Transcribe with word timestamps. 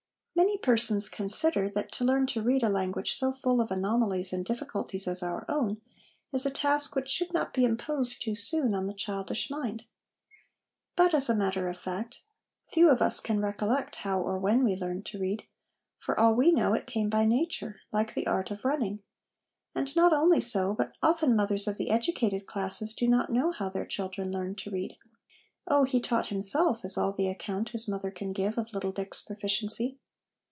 Many 0.33 0.57
persons 0.57 1.07
consider 1.07 1.69
that 1.69 1.91
to 1.93 2.03
learn 2.03 2.25
to 2.27 2.41
read 2.41 2.63
a 2.63 2.69
language 2.69 3.13
so 3.13 3.31
full 3.31 3.61
of 3.61 3.69
anomalies 3.69 4.33
and 4.33 4.43
difficulties 4.43 5.07
as 5.07 5.21
our 5.21 5.45
own 5.47 5.79
is 6.33 6.47
a 6.47 6.51
task 6.51 6.95
which 6.95 7.09
should 7.09 7.31
not 7.31 7.53
be 7.53 7.63
imposed 7.63 8.23
too 8.23 8.33
soon 8.33 8.73
on 8.73 8.87
the 8.87 8.93
childish 8.93 9.51
mind. 9.51 9.85
But, 10.95 11.13
as 11.13 11.29
a 11.29 11.35
matter 11.35 11.69
of 11.69 11.77
fact, 11.77 12.21
few 12.73 12.89
of 12.89 13.03
us 13.03 13.19
can 13.19 13.39
recollect 13.39 13.97
how 13.97 14.19
or 14.19 14.39
when 14.39 14.63
we 14.63 14.75
learned 14.75 15.05
to 15.07 15.19
read: 15.19 15.45
for 15.99 16.19
all 16.19 16.33
we 16.33 16.51
know, 16.51 16.73
it 16.73 16.87
came 16.87 17.09
by 17.09 17.23
nature, 17.23 17.79
like 17.91 18.15
the 18.15 18.25
art 18.25 18.49
of 18.49 18.65
running; 18.65 19.03
and 19.75 19.95
not 19.95 20.11
only 20.11 20.41
so, 20.41 20.73
but 20.73 20.93
often 21.03 21.35
mothers 21.35 21.67
of 21.67 21.77
the 21.77 21.91
educated 21.91 22.47
classes 22.47 22.95
do 22.95 23.07
not 23.07 23.29
know 23.29 23.51
how 23.51 23.69
their 23.69 23.85
children 23.85 24.31
learned 24.31 24.57
to 24.59 24.71
read. 24.71 24.97
* 25.33 25.35
Oh, 25.67 25.83
he 25.83 26.01
taught 26.01 26.27
himself,' 26.27 26.83
is 26.83 26.97
all 26.97 27.11
the 27.11 27.27
account 27.29 27.69
his 27.69 27.87
mother 27.87 28.09
can 28.09 28.33
give 28.33 28.57
of 28.57 28.73
little 28.73 28.91
Dick's 28.91 29.21
pro 29.21 29.35
ficiency. 29.35 29.97